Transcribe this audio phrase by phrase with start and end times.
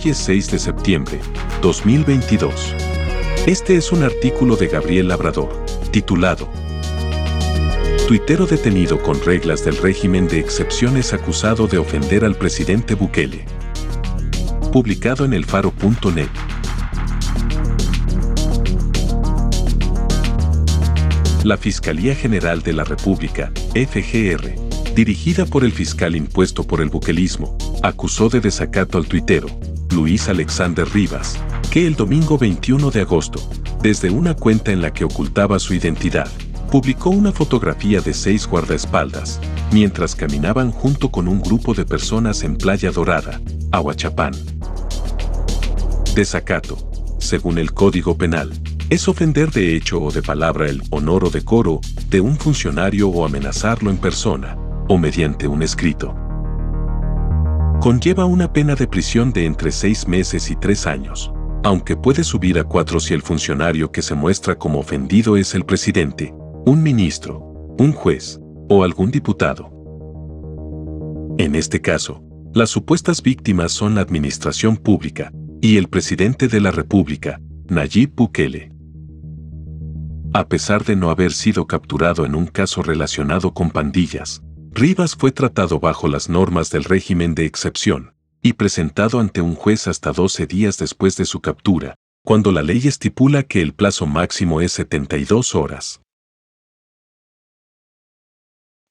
[0.00, 1.18] Hoy es 6 de septiembre,
[1.60, 2.74] 2022.
[3.46, 5.48] Este es un artículo de Gabriel Labrador,
[5.90, 6.48] titulado
[8.06, 13.44] Tuitero detenido con reglas del régimen de excepciones acusado de ofender al presidente Bukele.
[14.72, 16.28] Publicado en elfaro.net.
[21.42, 27.58] La Fiscalía General de la República, FGR, dirigida por el fiscal impuesto por el buquelismo,
[27.82, 29.48] acusó de desacato al tuitero,
[29.92, 31.38] Luis Alexander Rivas,
[31.70, 33.40] que el domingo 21 de agosto,
[33.82, 36.28] desde una cuenta en la que ocultaba su identidad,
[36.70, 39.40] publicó una fotografía de seis guardaespaldas,
[39.72, 43.40] mientras caminaban junto con un grupo de personas en Playa Dorada,
[43.72, 44.34] Aguachapán.
[46.14, 46.76] Desacato,
[47.18, 48.52] según el Código Penal,
[48.90, 53.24] es ofender de hecho o de palabra el honor o decoro de un funcionario o
[53.24, 54.56] amenazarlo en persona,
[54.88, 56.27] o mediante un escrito
[57.80, 62.58] conlleva una pena de prisión de entre seis meses y tres años, aunque puede subir
[62.58, 66.34] a cuatro si el funcionario que se muestra como ofendido es el presidente,
[66.66, 67.38] un ministro,
[67.78, 69.70] un juez o algún diputado.
[71.38, 76.72] En este caso, las supuestas víctimas son la administración pública y el presidente de la
[76.72, 78.72] República, Nayib Bukele.
[80.34, 85.32] A pesar de no haber sido capturado en un caso relacionado con pandillas, Rivas fue
[85.32, 90.46] tratado bajo las normas del régimen de excepción y presentado ante un juez hasta 12
[90.46, 95.54] días después de su captura, cuando la ley estipula que el plazo máximo es 72
[95.54, 96.02] horas.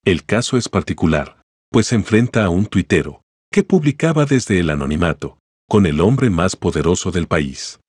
[0.04, 3.22] El caso es particular, pues enfrenta a un tuitero,
[3.52, 5.38] que publicaba desde el anonimato,
[5.70, 7.80] con el hombre más poderoso del país.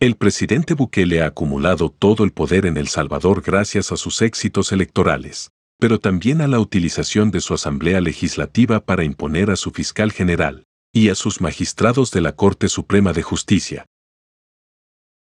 [0.00, 4.72] El presidente Bukele ha acumulado todo el poder en El Salvador gracias a sus éxitos
[4.72, 5.50] electorales,
[5.84, 10.64] pero también a la utilización de su Asamblea Legislativa para imponer a su fiscal general
[10.94, 13.84] y a sus magistrados de la Corte Suprema de Justicia.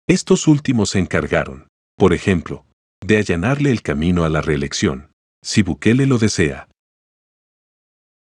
[0.08, 1.68] Estos últimos se encargaron,
[1.98, 2.64] por ejemplo,
[3.04, 5.12] de allanarle el camino a la reelección,
[5.44, 6.70] si Bukele lo desea.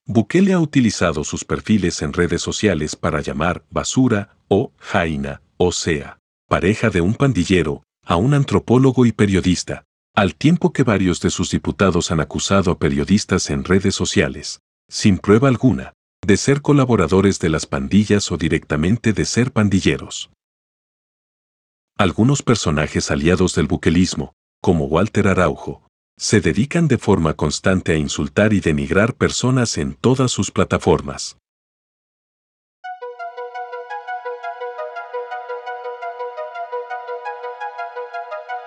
[0.07, 6.19] Bukele ha utilizado sus perfiles en redes sociales para llamar basura o jaina, o sea,
[6.49, 9.85] pareja de un pandillero, a un antropólogo y periodista,
[10.15, 15.19] al tiempo que varios de sus diputados han acusado a periodistas en redes sociales, sin
[15.19, 15.95] prueba alguna,
[16.27, 20.31] de ser colaboradores de las pandillas o directamente de ser pandilleros.
[21.97, 25.87] Algunos personajes aliados del buquelismo, como Walter Araujo,
[26.19, 31.39] se dedican de forma constante a insultar y denigrar personas en todas sus plataformas.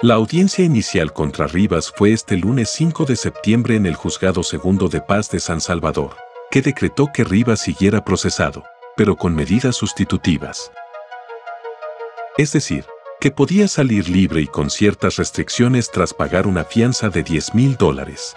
[0.02, 4.90] La audiencia inicial contra Rivas fue este lunes 5 de septiembre en el Juzgado Segundo
[4.90, 6.18] de Paz de San Salvador,
[6.52, 8.66] que decretó que Rivas siguiera procesado,
[8.98, 10.70] pero con medidas sustitutivas.
[12.38, 12.86] Es decir,
[13.22, 17.78] que podía salir libre y con ciertas restricciones tras pagar una fianza de 10 mil
[17.78, 18.36] dólares.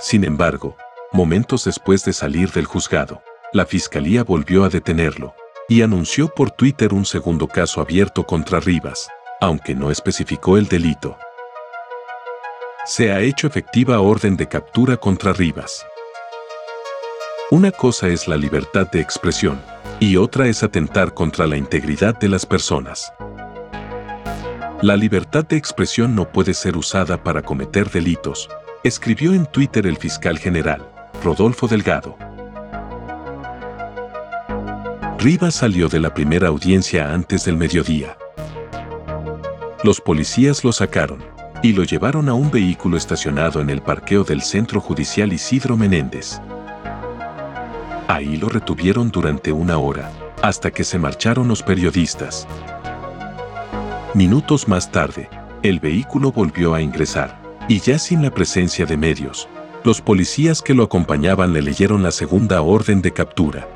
[0.00, 0.74] Sin embargo,
[1.12, 3.22] momentos después de salir del juzgado,
[3.52, 5.34] la fiscalía volvió a detenerlo
[5.68, 9.10] y anunció por Twitter un segundo caso abierto contra Rivas,
[9.42, 11.18] aunque no especificó el delito.
[12.86, 15.84] Se ha hecho efectiva orden de captura contra Rivas.
[17.50, 19.60] Una cosa es la libertad de expresión
[19.98, 23.12] y otra es atentar contra la integridad de las personas.
[24.80, 28.48] La libertad de expresión no puede ser usada para cometer delitos,
[28.84, 30.88] escribió en Twitter el fiscal general,
[31.24, 32.16] Rodolfo Delgado.
[35.18, 38.16] Rivas salió de la primera audiencia antes del mediodía.
[39.84, 41.24] Los policías lo sacaron
[41.60, 46.40] y lo llevaron a un vehículo estacionado en el parqueo del Centro Judicial Isidro Menéndez.
[48.06, 52.46] Ahí lo retuvieron durante una hora, hasta que se marcharon los periodistas.
[54.14, 55.28] Minutos más tarde,
[55.64, 59.48] el vehículo volvió a ingresar, y ya sin la presencia de medios,
[59.82, 63.66] los policías que lo acompañaban le leyeron la segunda orden de captura.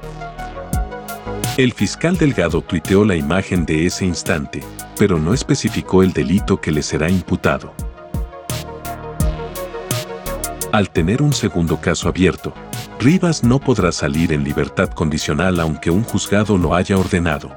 [1.56, 4.62] El fiscal Delgado tuiteó la imagen de ese instante,
[4.98, 7.72] pero no especificó el delito que le será imputado.
[10.72, 12.52] Al tener un segundo caso abierto,
[12.98, 17.50] Rivas no podrá salir en libertad condicional aunque un juzgado lo haya ordenado.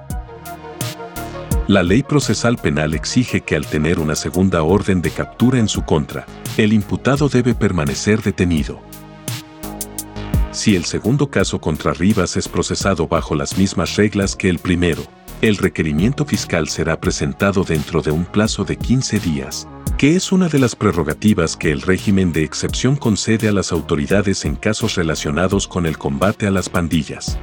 [1.68, 5.84] La ley procesal penal exige que al tener una segunda orden de captura en su
[5.84, 6.26] contra,
[6.58, 8.80] el imputado debe permanecer detenido.
[10.52, 15.04] Si el segundo caso contra Rivas es procesado bajo las mismas reglas que el primero,
[15.42, 20.50] el requerimiento fiscal será presentado dentro de un plazo de 15 días, que es una
[20.50, 25.66] de las prerrogativas que el régimen de excepción concede a las autoridades en casos relacionados
[25.68, 27.40] con el combate a las pandillas.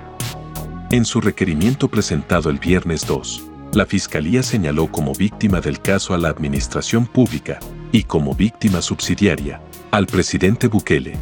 [0.90, 6.18] En su requerimiento presentado el viernes 2, la Fiscalía señaló como víctima del caso a
[6.18, 7.60] la Administración Pública
[7.92, 11.16] y como víctima subsidiaria al presidente Bukele.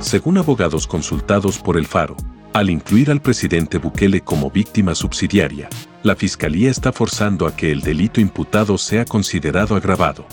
[0.00, 2.16] Según abogados consultados por el Faro,
[2.52, 5.68] al incluir al presidente Bukele como víctima subsidiaria,
[6.02, 10.26] la Fiscalía está forzando a que el delito imputado sea considerado agravado.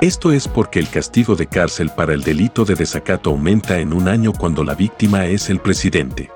[0.00, 4.08] Esto es porque el castigo de cárcel para el delito de desacato aumenta en un
[4.08, 6.30] año cuando la víctima es el presidente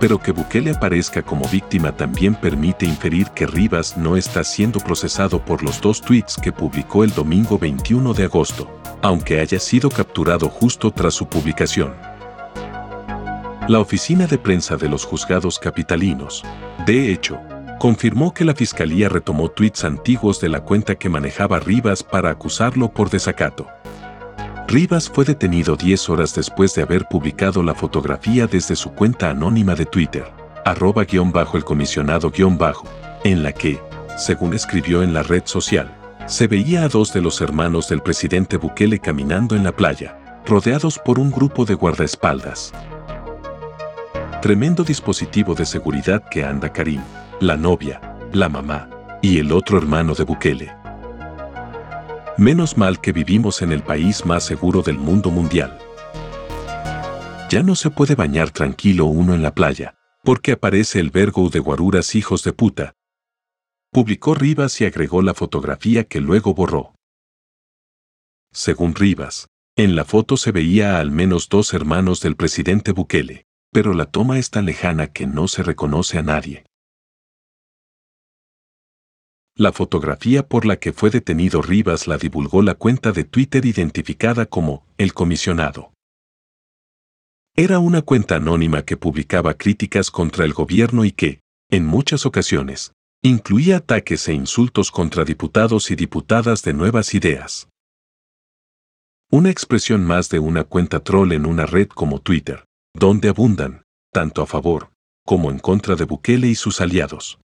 [0.00, 5.44] pero que Bukele aparezca como víctima también permite inferir que Rivas no está siendo procesado
[5.44, 10.48] por los dos tweets que publicó el domingo 21 de agosto, aunque haya sido capturado
[10.48, 11.94] justo tras su publicación.
[13.68, 16.42] La oficina de prensa de los juzgados capitalinos,
[16.86, 17.38] de hecho,
[17.78, 22.90] confirmó que la fiscalía retomó tweets antiguos de la cuenta que manejaba Rivas para acusarlo
[22.90, 23.66] por desacato.
[24.66, 29.74] Rivas fue detenido 10 horas después de haber publicado la fotografía desde su cuenta anónima
[29.74, 30.24] de Twitter,
[30.64, 32.86] arroba guion bajo el comisionado guion bajo,
[33.24, 33.80] en la que,
[34.16, 38.56] según escribió en la red social, se veía a dos de los hermanos del presidente
[38.56, 42.72] Bukele caminando en la playa, rodeados por un grupo de guardaespaldas.
[44.42, 47.02] Tremendo dispositivo de seguridad que anda Karim,
[47.40, 48.00] la novia,
[48.32, 48.88] la mamá
[49.22, 50.72] y el otro hermano de Bukele.
[52.38, 55.78] Menos mal que vivimos en el país más seguro del mundo mundial.
[57.50, 59.94] Ya no se puede bañar tranquilo uno en la playa,
[60.24, 62.94] porque aparece el vergo de guaruras hijos de puta.
[63.92, 66.94] Publicó Rivas y agregó la fotografía que luego borró.
[68.52, 73.46] Según Rivas, en la foto se veía a al menos dos hermanos del presidente Bukele,
[73.72, 76.64] pero la toma es tan lejana que no se reconoce a nadie.
[79.56, 84.46] La fotografía por la que fue detenido Rivas la divulgó la cuenta de Twitter identificada
[84.46, 85.92] como El Comisionado.
[87.56, 91.40] Era una cuenta anónima que publicaba críticas contra el gobierno y que,
[91.70, 97.68] en muchas ocasiones, incluía ataques e insultos contra diputados y diputadas de nuevas ideas.
[99.30, 102.64] Una expresión más de una cuenta troll en una red como Twitter,
[102.94, 104.90] donde abundan, tanto a favor,
[105.26, 107.38] como en contra de Bukele y sus aliados.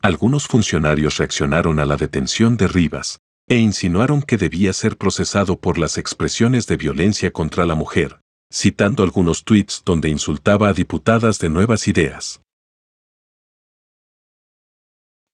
[0.00, 5.78] Algunos funcionarios reaccionaron a la detención de Rivas e insinuaron que debía ser procesado por
[5.78, 8.18] las expresiones de violencia contra la mujer,
[8.50, 12.40] citando algunos tweets donde insultaba a diputadas de nuevas ideas.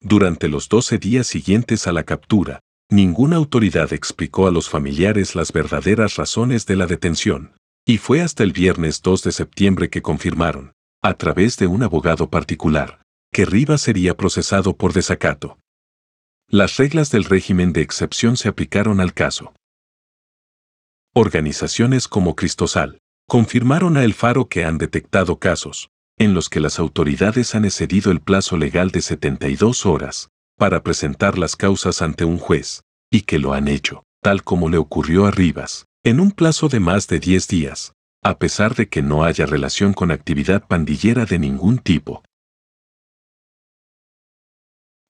[0.05, 2.59] Durante los 12 días siguientes a la captura,
[2.91, 7.55] ninguna autoridad explicó a los familiares las verdaderas razones de la detención,
[7.87, 10.73] y fue hasta el viernes 2 de septiembre que confirmaron,
[11.03, 13.01] a través de un abogado particular,
[13.33, 15.59] que Rivas sería procesado por desacato.
[16.49, 19.55] Las reglas del régimen de excepción se aplicaron al caso.
[21.15, 26.79] Organizaciones como Cristosal confirmaron a El Faro que han detectado casos en los que las
[26.79, 32.39] autoridades han excedido el plazo legal de 72 horas para presentar las causas ante un
[32.39, 36.69] juez, y que lo han hecho, tal como le ocurrió a Rivas, en un plazo
[36.69, 37.93] de más de 10 días,
[38.23, 42.23] a pesar de que no haya relación con actividad pandillera de ningún tipo.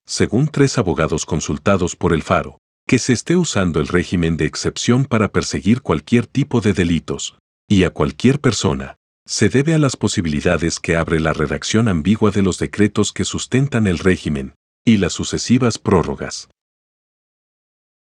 [0.06, 5.04] Según tres abogados consultados por el Faro, que se esté usando el régimen de excepción
[5.04, 10.80] para perseguir cualquier tipo de delitos, y a cualquier persona, se debe a las posibilidades
[10.80, 15.78] que abre la redacción ambigua de los decretos que sustentan el régimen, y las sucesivas
[15.78, 16.48] prórrogas.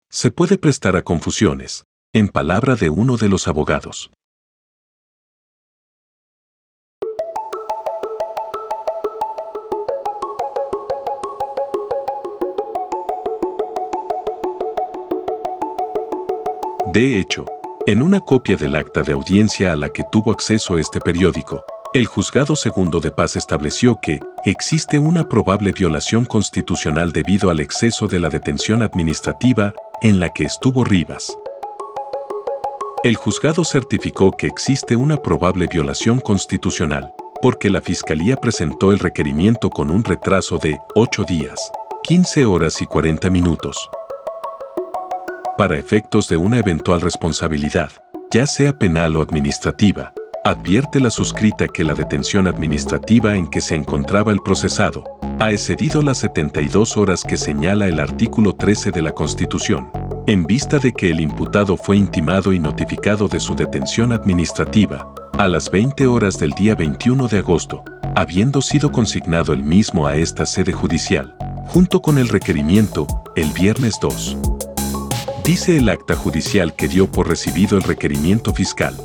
[0.10, 1.84] Se puede prestar a confusiones,
[2.14, 4.12] en palabra de uno de los abogados.
[16.92, 17.46] De hecho,
[17.90, 21.64] en una copia del acta de audiencia a la que tuvo acceso este periódico,
[21.96, 28.08] el juzgado segundo de paz estableció que existe una probable violación constitucional debido al exceso
[28.08, 31.36] de la detención administrativa en la que estuvo Rivas.
[33.04, 39.72] El juzgado certificó que existe una probable violación constitucional, porque la Fiscalía presentó el requerimiento
[39.72, 41.72] con un retraso de 8 días,
[42.04, 43.90] 15 horas y 40 minutos.
[45.60, 47.92] Para efectos de una eventual responsabilidad,
[48.32, 50.14] ya sea penal o administrativa,
[50.46, 55.04] advierte la suscrita que la detención administrativa en que se encontraba el procesado
[55.38, 59.92] ha excedido las 72 horas que señala el artículo 13 de la Constitución,
[60.28, 65.50] en vista de que el imputado fue intimado y notificado de su detención administrativa a
[65.50, 67.84] las 20 horas del día 21 de agosto,
[68.16, 71.36] habiendo sido consignado el mismo a esta sede judicial,
[71.66, 74.59] junto con el requerimiento, el viernes 2.
[75.50, 78.96] Dice el acta judicial que dio por recibido el requerimiento fiscal.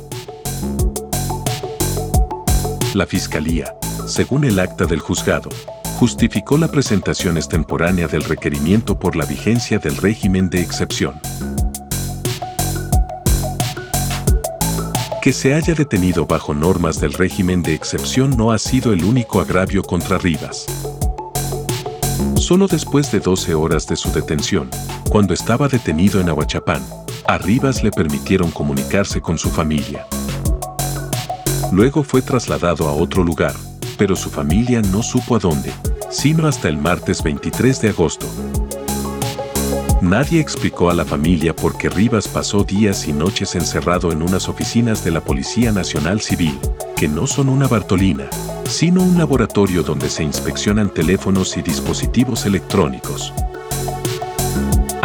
[2.93, 3.73] La Fiscalía,
[4.05, 5.49] según el acta del juzgado,
[5.97, 11.19] justificó la presentación extemporánea del requerimiento por la vigencia del régimen de excepción.
[15.23, 19.41] Que se haya detenido bajo normas del régimen de excepción no ha sido el único
[19.41, 20.67] agravio contra Rivas.
[22.35, 24.69] Solo después de 12 horas de su detención,
[25.15, 26.83] cuando estaba detenido en Aguachapán,
[27.25, 30.05] a Rivas le permitieron comunicarse con su familia.
[31.71, 33.53] Luego fue trasladado a otro lugar,
[33.97, 35.71] pero su familia no supo a dónde,
[36.09, 38.27] sino hasta el martes 23 de agosto.
[40.01, 44.49] Nadie explicó a la familia por qué Rivas pasó días y noches encerrado en unas
[44.49, 46.59] oficinas de la Policía Nacional Civil,
[46.97, 48.25] que no son una Bartolina,
[48.65, 53.31] sino un laboratorio donde se inspeccionan teléfonos y dispositivos electrónicos.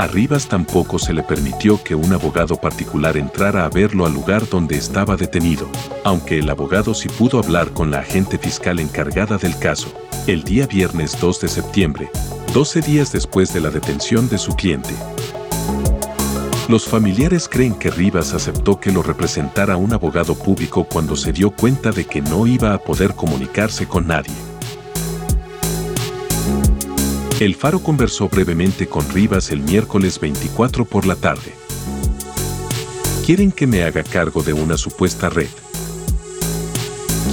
[0.01, 4.49] A Rivas tampoco se le permitió que un abogado particular entrara a verlo al lugar
[4.49, 5.69] donde estaba detenido,
[6.05, 9.93] aunque el abogado sí pudo hablar con la agente fiscal encargada del caso,
[10.27, 12.11] el día viernes 2 de septiembre,
[12.55, 14.95] 12 días después de la detención de su cliente.
[16.67, 21.51] Los familiares creen que Rivas aceptó que lo representara un abogado público cuando se dio
[21.51, 24.33] cuenta de que no iba a poder comunicarse con nadie.
[27.41, 31.55] El Faro conversó brevemente con Rivas el miércoles 24 por la tarde.
[33.25, 35.49] Quieren que me haga cargo de una supuesta red.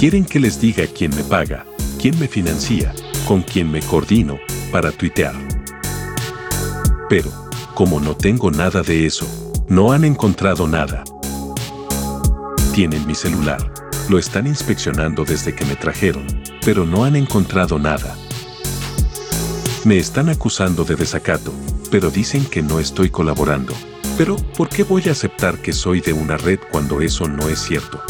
[0.00, 1.66] Quieren que les diga quién me paga,
[2.00, 2.94] quién me financia,
[3.26, 4.38] con quién me coordino,
[4.72, 5.34] para tuitear.
[7.10, 7.30] Pero,
[7.74, 9.26] como no tengo nada de eso,
[9.68, 11.04] no han encontrado nada.
[12.72, 13.74] Tienen mi celular,
[14.08, 16.24] lo están inspeccionando desde que me trajeron,
[16.64, 18.16] pero no han encontrado nada.
[19.84, 21.52] Me están acusando de desacato,
[21.90, 23.72] pero dicen que no estoy colaborando.
[24.16, 27.60] Pero, ¿por qué voy a aceptar que soy de una red cuando eso no es
[27.60, 28.02] cierto?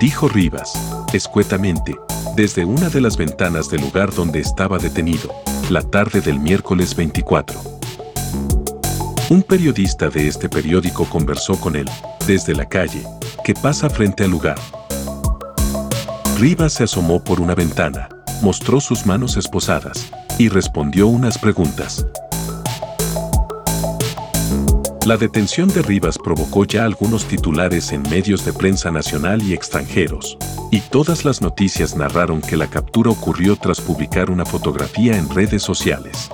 [0.00, 0.72] Dijo Rivas,
[1.12, 1.96] escuetamente,
[2.34, 5.32] desde una de las ventanas del lugar donde estaba detenido,
[5.70, 7.60] la tarde del miércoles 24.
[9.30, 11.88] Un periodista de este periódico conversó con él,
[12.26, 13.04] desde la calle,
[13.44, 14.58] que pasa frente al lugar.
[16.38, 18.08] Rivas se asomó por una ventana,
[18.42, 22.06] mostró sus manos esposadas, y respondió unas preguntas.
[25.04, 30.38] La detención de Rivas provocó ya algunos titulares en medios de prensa nacional y extranjeros,
[30.70, 35.62] y todas las noticias narraron que la captura ocurrió tras publicar una fotografía en redes
[35.62, 36.30] sociales.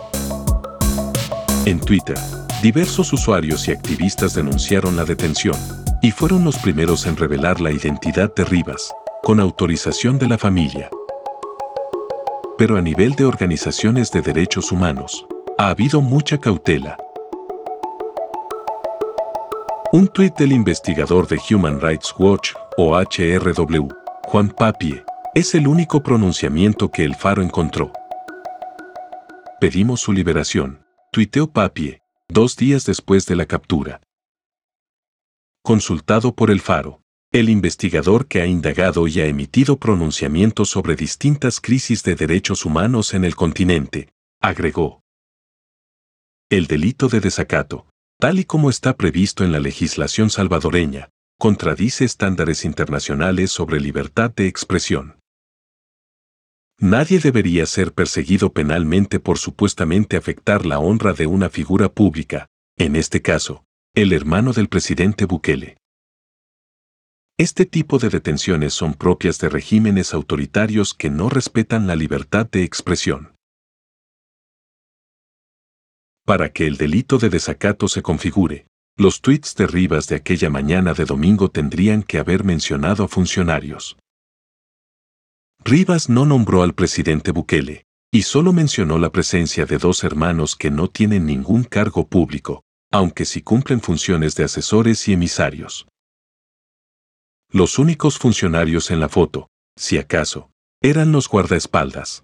[1.64, 2.18] En Twitter,
[2.62, 5.56] diversos usuarios y activistas denunciaron la detención,
[6.02, 10.90] y fueron los primeros en revelar la identidad de Rivas, con autorización de la familia
[12.58, 15.24] pero a nivel de organizaciones de derechos humanos,
[15.56, 16.98] ha habido mucha cautela.
[19.92, 23.88] Un tuit del investigador de Human Rights Watch, o HRW,
[24.24, 27.92] Juan Papie, es el único pronunciamiento que el Faro encontró.
[29.60, 34.00] Pedimos su liberación, tuiteó Papie, dos días después de la captura.
[35.62, 41.60] Consultado por el Faro, el investigador que ha indagado y ha emitido pronunciamientos sobre distintas
[41.60, 44.08] crisis de derechos humanos en el continente,
[44.40, 45.02] agregó.
[46.48, 47.86] El delito de desacato,
[48.18, 54.46] tal y como está previsto en la legislación salvadoreña, contradice estándares internacionales sobre libertad de
[54.46, 55.20] expresión.
[56.80, 62.96] Nadie debería ser perseguido penalmente por supuestamente afectar la honra de una figura pública, en
[62.96, 65.76] este caso, el hermano del presidente Bukele.
[67.40, 72.64] Este tipo de detenciones son propias de regímenes autoritarios que no respetan la libertad de
[72.64, 73.36] expresión.
[76.26, 78.66] Para que el delito de desacato se configure,
[78.96, 83.96] los tweets de Rivas de aquella mañana de domingo tendrían que haber mencionado a funcionarios.
[85.64, 90.72] Rivas no nombró al presidente Bukele, y solo mencionó la presencia de dos hermanos que
[90.72, 95.86] no tienen ningún cargo público, aunque sí cumplen funciones de asesores y emisarios.
[97.50, 100.50] Los únicos funcionarios en la foto, si acaso,
[100.82, 102.22] eran los guardaespaldas.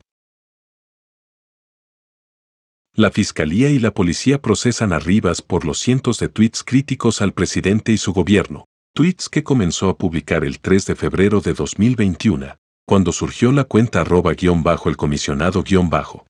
[2.94, 7.32] La Fiscalía y la policía procesan a Rivas por los cientos de tweets críticos al
[7.32, 12.56] presidente y su gobierno, tweets que comenzó a publicar el 3 de febrero de 2021,
[12.86, 16.26] cuando surgió la cuenta arroba guion bajo el comisionado guion bajo.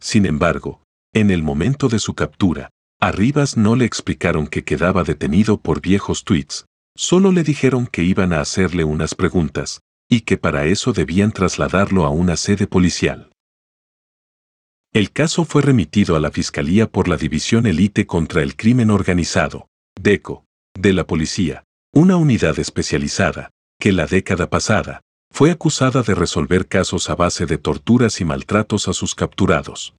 [0.00, 0.82] Sin embargo,
[1.14, 5.80] en el momento de su captura, a Rivas no le explicaron que quedaba detenido por
[5.80, 6.66] viejos tweets,
[6.98, 12.04] solo le dijeron que iban a hacerle unas preguntas, y que para eso debían trasladarlo
[12.04, 13.30] a una sede policial.
[14.92, 19.68] El caso fue remitido a la Fiscalía por la División Elite contra el Crimen Organizado,
[20.00, 21.62] DECO, de la Policía,
[21.92, 27.58] una unidad especializada, que la década pasada, fue acusada de resolver casos a base de
[27.58, 29.94] torturas y maltratos a sus capturados.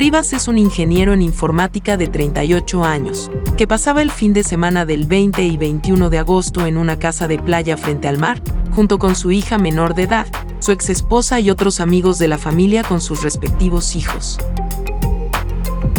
[0.00, 4.86] Rivas es un ingeniero en informática de 38 años, que pasaba el fin de semana
[4.86, 8.40] del 20 y 21 de agosto en una casa de playa frente al mar,
[8.70, 10.26] junto con su hija menor de edad,
[10.60, 14.38] su ex esposa y otros amigos de la familia con sus respectivos hijos.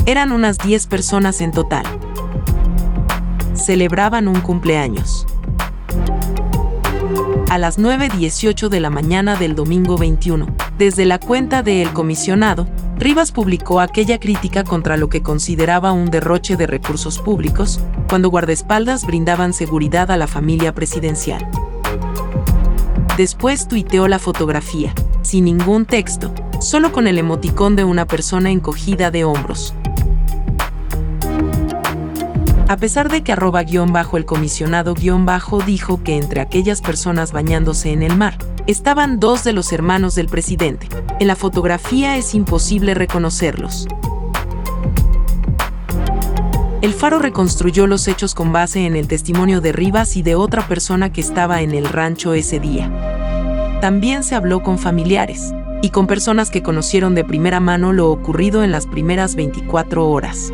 [0.08, 1.86] Eran unas 10 personas en total.
[3.54, 5.28] Celebraban un cumpleaños.
[7.52, 10.48] A las 9.18 de la mañana del domingo 21,
[10.80, 12.66] desde la cuenta de El Comisionado,
[13.02, 19.08] Rivas publicó aquella crítica contra lo que consideraba un derroche de recursos públicos, cuando guardaespaldas
[19.08, 21.50] brindaban seguridad a la familia presidencial.
[23.18, 24.94] Después tuiteó la fotografía,
[25.24, 29.74] sin ningún texto, solo con el emoticón de una persona encogida de hombros.
[32.68, 36.82] A pesar de que arroba guion bajo el comisionado guion bajo dijo que entre aquellas
[36.82, 40.88] personas bañándose en el mar, estaban dos de los hermanos del presidente.
[41.20, 43.88] En la fotografía es imposible reconocerlos.
[46.82, 50.68] El Faro reconstruyó los hechos con base en el testimonio de Rivas y de otra
[50.68, 52.90] persona que estaba en el rancho ese día.
[53.82, 58.64] También se habló con familiares y con personas que conocieron de primera mano lo ocurrido
[58.64, 60.52] en las primeras 24 horas.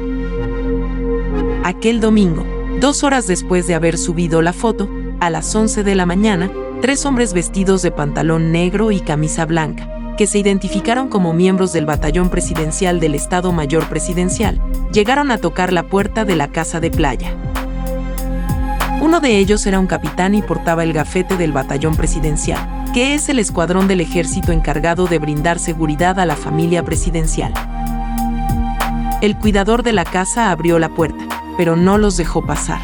[1.64, 2.46] Aquel domingo,
[2.80, 4.90] dos horas después de haber subido la foto,
[5.20, 9.90] a las 11 de la mañana, tres hombres vestidos de pantalón negro y camisa blanca,
[10.18, 14.62] que se identificaron como miembros del batallón presidencial del Estado Mayor Presidencial,
[14.92, 17.36] llegaron a tocar la puerta de la casa de playa.
[19.02, 22.60] Uno de ellos era un capitán y portaba el gafete del batallón presidencial,
[22.94, 27.54] que es el escuadrón del ejército encargado de brindar seguridad a la familia presidencial.
[29.22, 31.24] El cuidador de la casa abrió la puerta,
[31.58, 32.82] pero no los dejó pasar.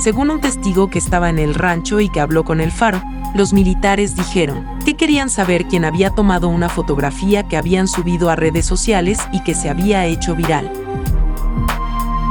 [0.00, 3.02] Según un testigo que estaba en el rancho y que habló con el faro,
[3.34, 8.36] los militares dijeron que querían saber quién había tomado una fotografía que habían subido a
[8.36, 10.72] redes sociales y que se había hecho viral.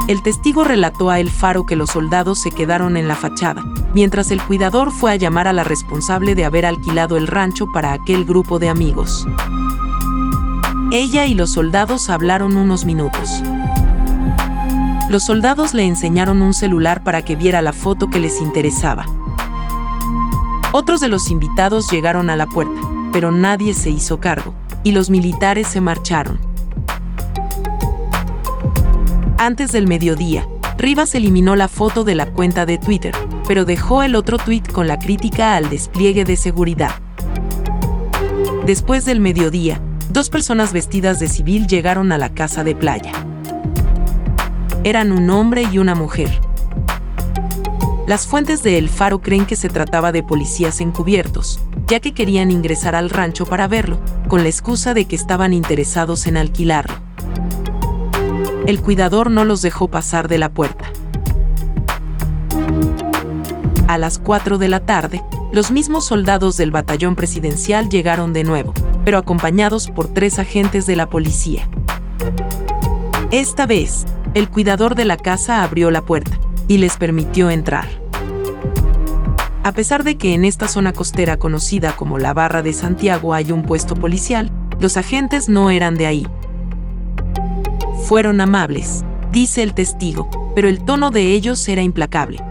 [0.08, 3.62] El testigo relató a El Faro que los soldados se quedaron en la fachada,
[3.94, 7.92] mientras el cuidador fue a llamar a la responsable de haber alquilado el rancho para
[7.92, 9.28] aquel grupo de amigos.
[10.90, 13.44] Ella y los soldados hablaron unos minutos
[15.10, 19.06] los soldados le enseñaron un celular para que viera la foto que les interesaba.
[20.70, 22.80] Otros de los invitados llegaron a la puerta,
[23.12, 26.38] pero nadie se hizo cargo, y los militares se marcharon.
[29.36, 30.46] Antes del mediodía,
[30.78, 33.12] Rivas eliminó la foto de la cuenta de Twitter,
[33.48, 36.94] pero dejó el otro tweet con la crítica al despliegue de seguridad.
[38.64, 43.12] Después del mediodía, dos personas vestidas de civil llegaron a la casa de playa
[44.84, 46.40] eran un hombre y una mujer.
[48.06, 52.50] Las fuentes de El Faro creen que se trataba de policías encubiertos, ya que querían
[52.50, 56.96] ingresar al rancho para verlo, con la excusa de que estaban interesados en alquilarlo.
[58.66, 60.86] El cuidador no los dejó pasar de la puerta.
[63.86, 68.72] A las 4 de la tarde, los mismos soldados del batallón presidencial llegaron de nuevo,
[69.04, 71.68] pero acompañados por tres agentes de la policía.
[73.30, 76.38] Esta vez, el cuidador de la casa abrió la puerta
[76.68, 77.88] y les permitió entrar.
[79.62, 83.52] A pesar de que en esta zona costera conocida como la Barra de Santiago hay
[83.52, 86.26] un puesto policial, los agentes no eran de ahí.
[88.04, 92.42] Fueron amables, dice el testigo, pero el tono de ellos era implacable.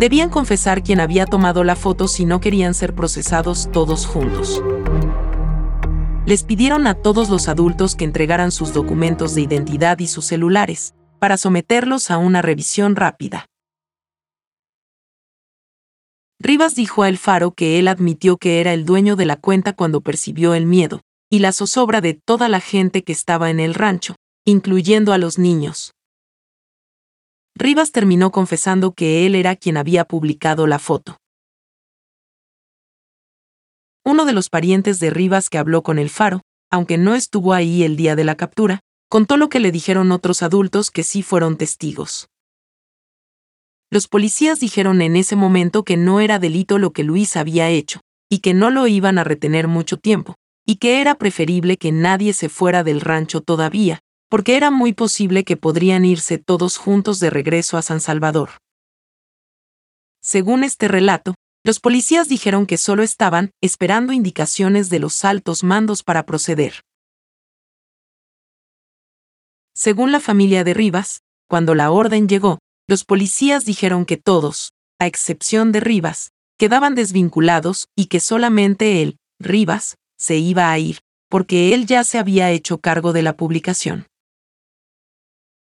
[0.00, 4.62] Debían confesar quién había tomado la foto si no querían ser procesados todos juntos
[6.28, 10.94] les pidieron a todos los adultos que entregaran sus documentos de identidad y sus celulares,
[11.18, 13.46] para someterlos a una revisión rápida.
[16.38, 19.72] Rivas dijo a El Faro que él admitió que era el dueño de la cuenta
[19.72, 23.72] cuando percibió el miedo, y la zozobra de toda la gente que estaba en el
[23.72, 24.14] rancho,
[24.44, 25.94] incluyendo a los niños.
[27.54, 31.16] Rivas terminó confesando que él era quien había publicado la foto.
[34.08, 36.40] Uno de los parientes de Rivas que habló con el Faro,
[36.70, 40.42] aunque no estuvo ahí el día de la captura, contó lo que le dijeron otros
[40.42, 42.30] adultos que sí fueron testigos.
[43.90, 48.00] Los policías dijeron en ese momento que no era delito lo que Luis había hecho,
[48.30, 52.32] y que no lo iban a retener mucho tiempo, y que era preferible que nadie
[52.32, 53.98] se fuera del rancho todavía,
[54.30, 58.52] porque era muy posible que podrían irse todos juntos de regreso a San Salvador.
[60.22, 66.02] Según este relato, los policías dijeron que solo estaban esperando indicaciones de los altos mandos
[66.02, 66.84] para proceder.
[69.74, 75.06] Según la familia de Rivas, cuando la orden llegó, los policías dijeron que todos, a
[75.06, 81.74] excepción de Rivas, quedaban desvinculados y que solamente él, Rivas, se iba a ir, porque
[81.74, 84.06] él ya se había hecho cargo de la publicación.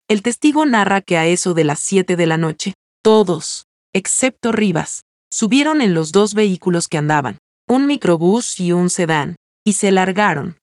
[0.09, 5.03] El testigo narra que a eso de las 7 de la noche, todos, excepto Rivas,
[5.31, 10.59] subieron en los dos vehículos que andaban, un microbús y un sedán, y se largaron.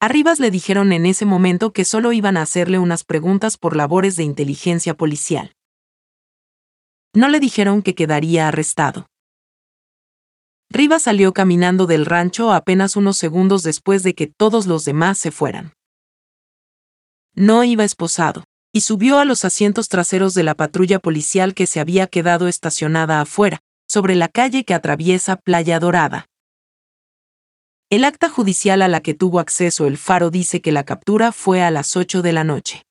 [0.00, 3.76] A Rivas le dijeron en ese momento que solo iban a hacerle unas preguntas por
[3.76, 5.52] labores de inteligencia policial.
[7.14, 9.06] No le dijeron que quedaría arrestado.
[10.70, 15.30] Rivas salió caminando del rancho apenas unos segundos después de que todos los demás se
[15.30, 15.72] fueran
[17.36, 18.44] no iba esposado,
[18.76, 23.22] y subió a los asientos traseros de la patrulla policial que se había quedado estacionada
[23.22, 26.26] afuera, sobre la calle que atraviesa Playa Dorada.
[27.88, 31.62] El acta judicial a la que tuvo acceso el Faro dice que la captura fue
[31.62, 32.82] a las 8 de la noche.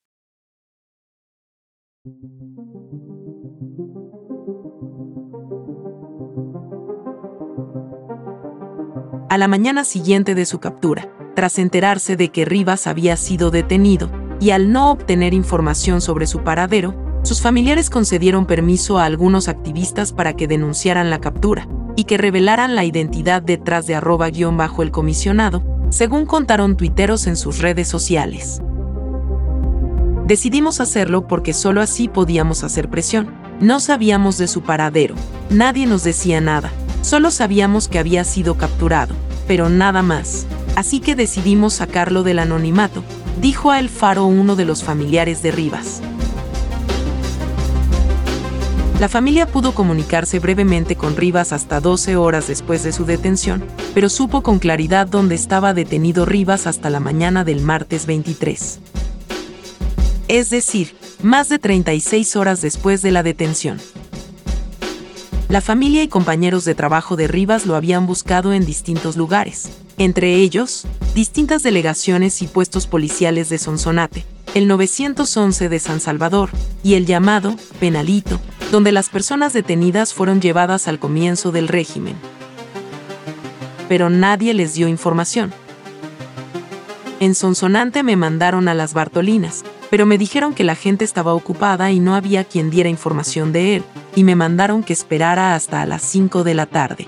[9.29, 14.24] A la mañana siguiente de su captura, tras enterarse de que Rivas había sido detenido,
[14.39, 16.93] y al no obtener información sobre su paradero,
[17.23, 22.75] sus familiares concedieron permiso a algunos activistas para que denunciaran la captura y que revelaran
[22.75, 27.87] la identidad detrás de arroba guion bajo el comisionado, según contaron tuiteros en sus redes
[27.87, 28.61] sociales.
[30.27, 33.33] Decidimos hacerlo porque solo así podíamos hacer presión.
[33.59, 35.15] No sabíamos de su paradero,
[35.49, 36.71] nadie nos decía nada,
[37.01, 39.15] solo sabíamos que había sido capturado,
[39.47, 40.45] pero nada más.
[40.75, 43.01] Así que decidimos sacarlo del anonimato
[43.41, 46.01] dijo a El Faro uno de los familiares de Rivas.
[48.99, 54.07] La familia pudo comunicarse brevemente con Rivas hasta 12 horas después de su detención, pero
[54.07, 58.79] supo con claridad dónde estaba detenido Rivas hasta la mañana del martes 23.
[60.29, 63.79] Es decir, más de 36 horas después de la detención.
[65.47, 70.35] La familia y compañeros de trabajo de Rivas lo habían buscado en distintos lugares, entre
[70.37, 76.49] ellos, distintas delegaciones y puestos policiales de Sonsonate, el 911 de San Salvador
[76.83, 78.39] y el llamado Penalito,
[78.71, 82.15] donde las personas detenidas fueron llevadas al comienzo del régimen.
[83.87, 85.53] Pero nadie les dio información.
[87.19, 89.63] En Sonsonante me mandaron a las Bartolinas,
[89.95, 93.77] pero me dijeron que la gente estaba ocupada y no había quien diera información de
[93.77, 97.07] él, y me mandaron que esperara hasta las 5 de la tarde.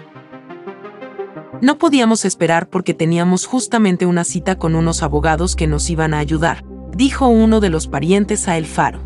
[1.61, 6.19] No podíamos esperar porque teníamos justamente una cita con unos abogados que nos iban a
[6.19, 6.63] ayudar,
[6.95, 9.01] dijo uno de los parientes a El Faro.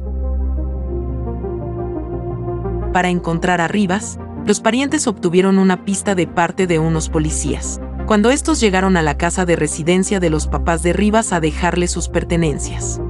[2.94, 8.30] Para encontrar a Rivas, los parientes obtuvieron una pista de parte de unos policías, cuando
[8.30, 12.10] estos llegaron a la casa de residencia de los papás de Rivas a dejarle sus
[12.10, 13.02] pertenencias.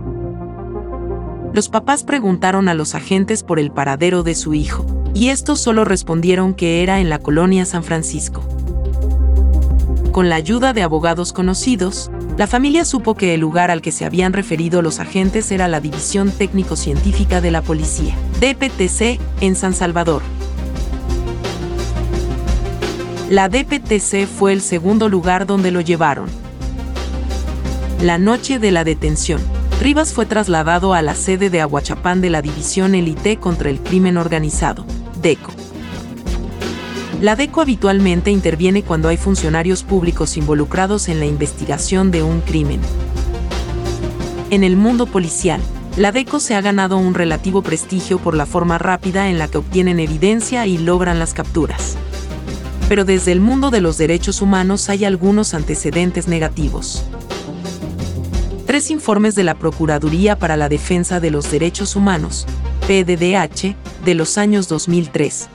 [1.53, 5.83] Los papás preguntaron a los agentes por el paradero de su hijo, y estos solo
[5.83, 8.41] respondieron que era en la colonia San Francisco.
[10.13, 14.05] Con la ayuda de abogados conocidos, la familia supo que el lugar al que se
[14.05, 20.21] habían referido los agentes era la División Técnico-Científica de la Policía, DPTC, en San Salvador.
[23.29, 26.29] La DPTC fue el segundo lugar donde lo llevaron.
[28.01, 29.41] La noche de la detención,
[29.81, 34.15] Rivas fue trasladado a la sede de Aguachapán de la División Elite contra el Crimen
[34.17, 34.85] Organizado,
[35.23, 35.51] DECO.
[37.19, 42.79] La DECO habitualmente interviene cuando hay funcionarios públicos involucrados en la investigación de un crimen.
[44.51, 45.59] En el mundo policial,
[45.97, 49.57] la DECO se ha ganado un relativo prestigio por la forma rápida en la que
[49.57, 51.97] obtienen evidencia y logran las capturas.
[52.87, 57.03] Pero desde el mundo de los derechos humanos hay algunos antecedentes negativos.
[58.71, 62.47] Tres informes de la Procuraduría para la Defensa de los Derechos Humanos,
[62.87, 65.49] PDDH, de los años 2003,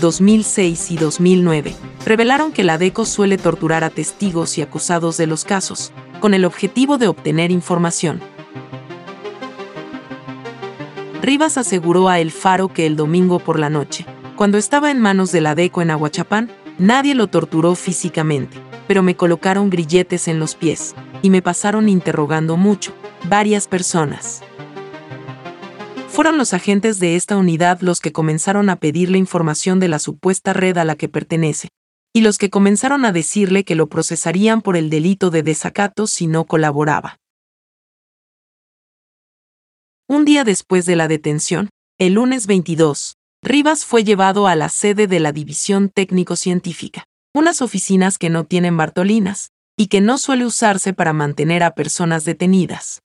[0.00, 1.74] 2006 y 2009
[2.06, 6.46] revelaron que la DECO suele torturar a testigos y acusados de los casos, con el
[6.46, 8.22] objetivo de obtener información.
[11.20, 15.30] Rivas aseguró a El Faro que el domingo por la noche, cuando estaba en manos
[15.30, 18.56] de la DECO en Aguachapán, nadie lo torturó físicamente,
[18.92, 22.92] pero me colocaron grilletes en los pies y me pasaron interrogando mucho,
[23.24, 24.42] varias personas.
[26.08, 30.52] Fueron los agentes de esta unidad los que comenzaron a pedirle información de la supuesta
[30.52, 31.68] red a la que pertenece,
[32.12, 36.26] y los que comenzaron a decirle que lo procesarían por el delito de desacato si
[36.26, 37.16] no colaboraba.
[40.06, 45.06] Un día después de la detención, el lunes 22, Rivas fue llevado a la sede
[45.06, 50.92] de la División Técnico-Científica, unas oficinas que no tienen Bartolinas, y que no suele usarse
[50.92, 53.02] para mantener a personas detenidas.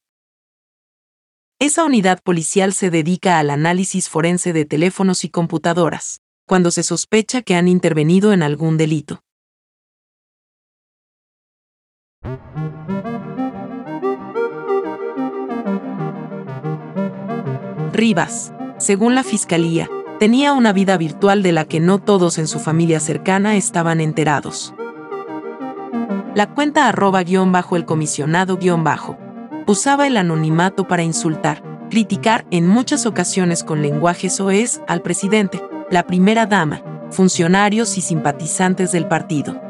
[1.60, 7.42] Esa unidad policial se dedica al análisis forense de teléfonos y computadoras, cuando se sospecha
[7.42, 9.22] que han intervenido en algún delito.
[17.92, 22.60] Rivas, según la Fiscalía, tenía una vida virtual de la que no todos en su
[22.60, 24.74] familia cercana estaban enterados.
[26.36, 29.18] La cuenta arroba guion bajo el comisionado guion bajo
[29.68, 36.08] usaba el anonimato para insultar, criticar en muchas ocasiones con lenguaje soez al presidente, la
[36.08, 39.67] primera dama, funcionarios y simpatizantes del partido.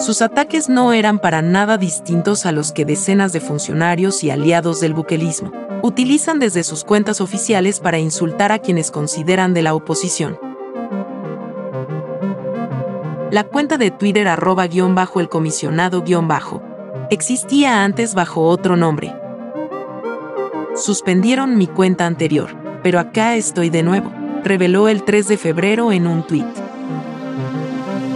[0.00, 4.80] Sus ataques no eran para nada distintos a los que decenas de funcionarios y aliados
[4.80, 10.38] del buquelismo utilizan desde sus cuentas oficiales para insultar a quienes consideran de la oposición.
[13.30, 16.62] La cuenta de Twitter arroba guion bajo el comisionado guion bajo
[17.10, 19.14] existía antes bajo otro nombre.
[20.76, 22.48] Suspendieron mi cuenta anterior,
[22.82, 24.10] pero acá estoy de nuevo,
[24.44, 26.46] reveló el 3 de febrero en un tweet.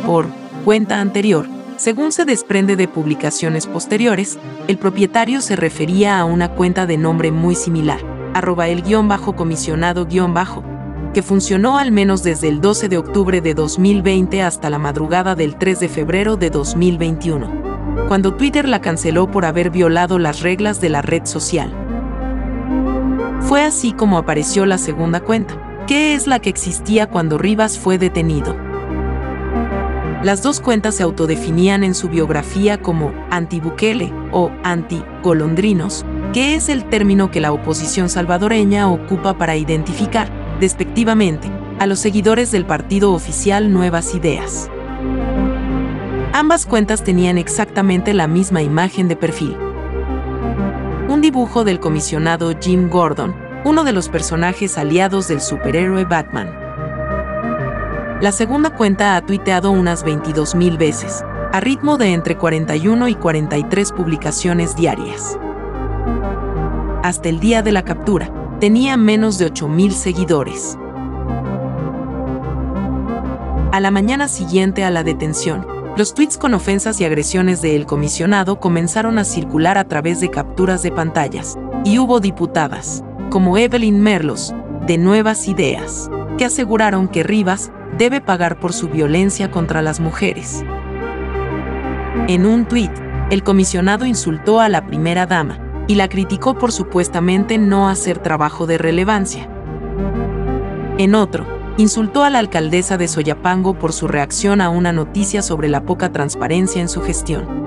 [0.07, 0.29] Por
[0.65, 6.87] cuenta anterior, según se desprende de publicaciones posteriores, el propietario se refería a una cuenta
[6.87, 8.01] de nombre muy similar,
[8.35, 10.65] arroba el guion bajo comisionado guion bajo,
[11.13, 15.57] que funcionó al menos desde el 12 de octubre de 2020 hasta la madrugada del
[15.57, 17.75] 3 de febrero de 2021
[18.09, 21.73] cuando Twitter la canceló por haber violado las reglas de la red social.
[23.41, 27.99] Fue así como apareció la segunda cuenta, que es la que existía cuando Rivas fue
[27.99, 28.57] detenido.
[30.25, 36.87] Las dos cuentas se autodefinían en su biografía como anti-Bukele o anti-golondrinos, que es el
[36.87, 43.71] término que la oposición salvadoreña ocupa para identificar, despectivamente, a los seguidores del partido oficial
[43.71, 44.71] Nuevas Ideas.
[46.33, 49.59] Ambas cuentas tenían exactamente la misma imagen de perfil.
[51.07, 53.35] Un dibujo del comisionado Jim Gordon,
[53.67, 56.64] uno de los personajes aliados del superhéroe Batman.
[58.25, 63.93] La segunda cuenta ha tuiteado unas 22.000 veces, a ritmo de entre 41 y 43
[63.93, 65.39] publicaciones diarias.
[67.03, 70.79] Hasta el día de la captura, tenía menos de 8.000 seguidores.
[73.73, 75.67] A la mañana siguiente a la detención,
[75.99, 80.83] los tweets con ofensas y agresiones del comisionado comenzaron a circular a través de capturas
[80.83, 84.55] de pantallas, y hubo diputadas, como Evelyn Merlos,
[84.87, 90.65] de Nuevas Ideas, que aseguraron que Rivas debe pagar por su violencia contra las mujeres.
[92.29, 92.91] En un tuit,
[93.31, 98.67] el comisionado insultó a la primera dama y la criticó por supuestamente no hacer trabajo
[98.67, 99.49] de relevancia.
[100.99, 105.69] En otro, insultó a la alcaldesa de Soyapango por su reacción a una noticia sobre
[105.69, 107.65] la poca transparencia en su gestión.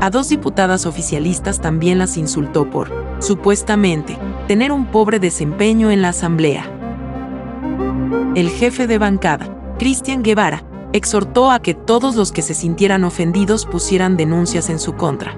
[0.00, 6.10] A dos diputadas oficialistas también las insultó por, supuestamente, tener un pobre desempeño en la
[6.10, 6.75] Asamblea.
[8.36, 13.64] El jefe de bancada, Cristian Guevara, exhortó a que todos los que se sintieran ofendidos
[13.64, 15.34] pusieran denuncias en su contra.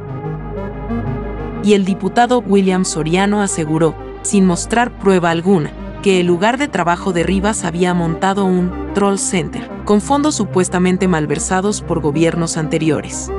[1.63, 5.71] Y el diputado William Soriano aseguró, sin mostrar prueba alguna,
[6.03, 11.07] que el lugar de trabajo de Rivas había montado un troll center, con fondos supuestamente
[11.07, 13.31] malversados por gobiernos anteriores.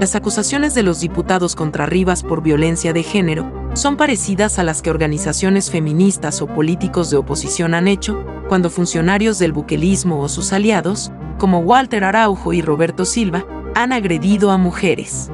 [0.00, 4.82] Las acusaciones de los diputados contra Rivas por violencia de género son parecidas a las
[4.82, 10.52] que organizaciones feministas o políticos de oposición han hecho cuando funcionarios del buquelismo o sus
[10.52, 15.30] aliados, como Walter Araujo y Roberto Silva, han agredido a mujeres.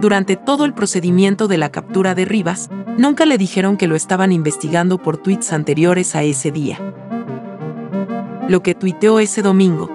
[0.00, 4.30] Durante todo el procedimiento de la captura de Rivas, nunca le dijeron que lo estaban
[4.30, 6.78] investigando por tweets anteriores a ese día.
[8.48, 9.90] Lo que tuiteó ese domingo,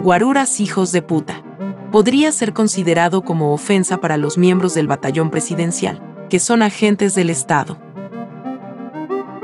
[0.00, 1.42] guaruras hijos de puta,
[1.96, 7.30] podría ser considerado como ofensa para los miembros del batallón presidencial, que son agentes del
[7.30, 7.78] Estado.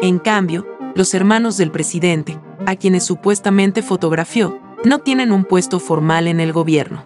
[0.03, 6.29] En cambio, los hermanos del presidente, a quienes supuestamente fotografió, no tienen un puesto formal
[6.29, 7.03] en el gobierno.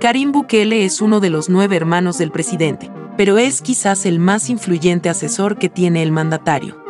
[0.00, 4.48] Karim Bukele es uno de los nueve hermanos del presidente, pero es quizás el más
[4.48, 6.82] influyente asesor que tiene el mandatario.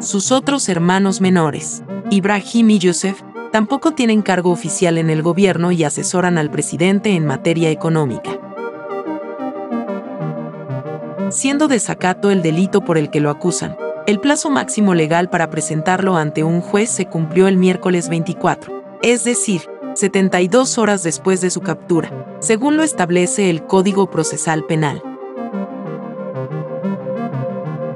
[0.00, 3.20] Sus otros hermanos menores, Ibrahim y Youssef,
[3.54, 8.32] tampoco tienen cargo oficial en el gobierno y asesoran al presidente en materia económica.
[11.30, 13.76] Siendo desacato el delito por el que lo acusan,
[14.08, 19.22] el plazo máximo legal para presentarlo ante un juez se cumplió el miércoles 24, es
[19.22, 25.00] decir, 72 horas después de su captura, según lo establece el Código Procesal Penal.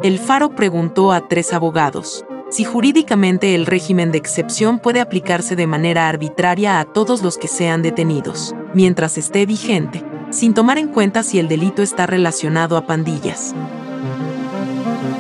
[0.04, 5.66] El Faro preguntó a tres abogados si jurídicamente el régimen de excepción puede aplicarse de
[5.66, 11.22] manera arbitraria a todos los que sean detenidos, mientras esté vigente, sin tomar en cuenta
[11.22, 13.54] si el delito está relacionado a pandillas.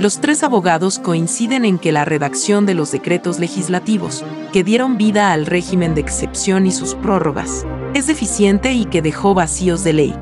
[0.00, 5.32] Los tres abogados coinciden en que la redacción de los decretos legislativos, que dieron vida
[5.32, 10.14] al régimen de excepción y sus prórrogas, es deficiente y que dejó vacíos de ley.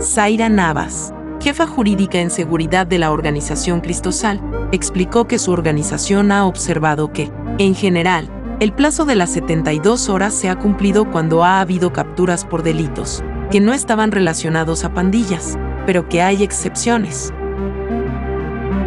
[0.00, 6.46] Zaira Navas, jefa jurídica en seguridad de la organización Cristosal, explicó que su organización ha
[6.46, 8.28] observado que, en general,
[8.60, 13.24] el plazo de las 72 horas se ha cumplido cuando ha habido capturas por delitos
[13.50, 17.34] que no estaban relacionados a pandillas, pero que hay excepciones.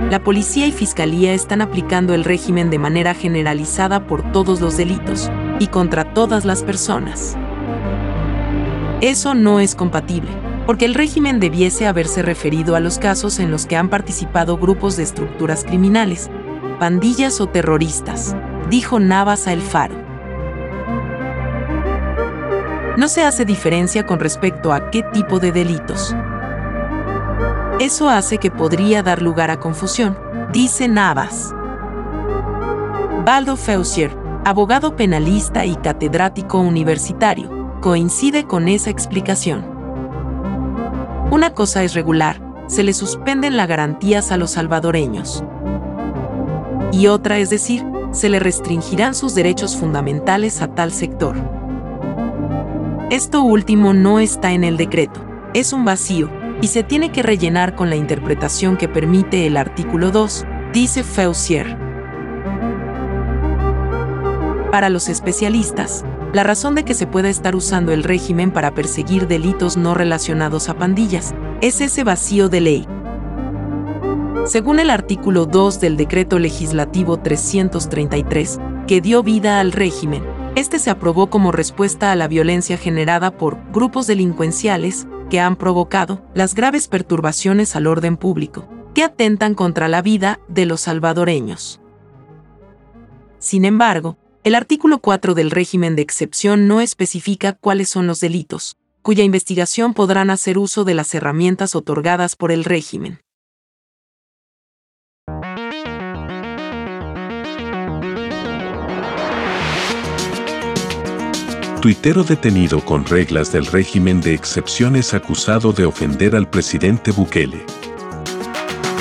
[0.10, 5.30] La policía y fiscalía están aplicando el régimen de manera generalizada por todos los delitos
[5.60, 7.36] y contra todas las personas.
[9.02, 10.30] Eso no es compatible,
[10.66, 14.98] porque el régimen debiese haberse referido a los casos en los que han participado grupos
[14.98, 16.30] de estructuras criminales,
[16.80, 18.36] pandillas o terroristas,
[18.70, 19.96] dijo Navas a El Faro.
[22.98, 26.16] No se hace diferencia con respecto a qué tipo de delitos.
[27.80, 30.18] Eso hace que podría dar lugar a confusión,
[30.52, 31.54] dice Navas.
[33.26, 39.75] Baldo Feusier, abogado penalista y catedrático universitario, coincide con esa explicación.
[41.32, 45.44] Una cosa es regular, se le suspenden las garantías a los salvadoreños.
[46.92, 51.36] Y otra es decir, se le restringirán sus derechos fundamentales a tal sector.
[53.10, 55.20] Esto último no está en el decreto,
[55.54, 56.30] es un vacío,
[56.62, 61.78] y se tiene que rellenar con la interpretación que permite el artículo 2, dice Feusier.
[64.72, 69.26] Para los especialistas, la razón de que se pueda estar usando el régimen para perseguir
[69.26, 72.88] delitos no relacionados a pandillas es ese vacío de ley.
[74.46, 80.90] Según el artículo 2 del Decreto Legislativo 333, que dio vida al régimen, este se
[80.90, 86.90] aprobó como respuesta a la violencia generada por grupos delincuenciales que han provocado las graves
[86.90, 91.80] perturbaciones al orden público, que atentan contra la vida de los salvadoreños.
[93.40, 98.78] Sin embargo, el artículo 4 del régimen de excepción no especifica cuáles son los delitos,
[99.02, 103.20] cuya investigación podrán hacer uso de las herramientas otorgadas por el régimen.
[111.82, 117.64] tuitero detenido con reglas del régimen de excepciones acusado de ofender al presidente Bukele.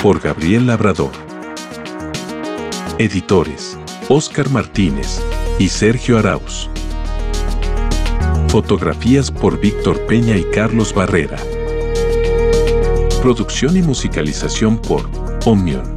[0.03, 1.11] Por Gabriel Labrador.
[2.99, 5.19] Editores, Óscar Martínez
[5.57, 6.69] y Sergio Arauz.
[8.49, 11.37] Fotografías por Víctor Peña y Carlos Barrera.
[13.21, 15.09] Producción y musicalización por
[15.45, 15.95] Omnion.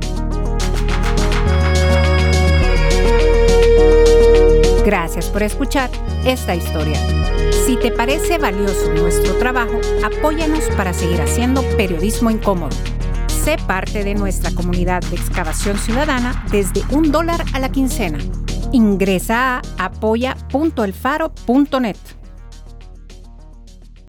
[4.84, 5.90] Gracias por escuchar
[6.24, 6.98] esta historia.
[7.66, 12.74] Si te parece valioso nuestro trabajo, apóyanos para seguir haciendo periodismo incómodo.
[13.26, 18.18] Sé parte de nuestra comunidad de excavación ciudadana desde un dólar a la quincena.
[18.72, 22.17] Ingresa a apoya.elfaro.net.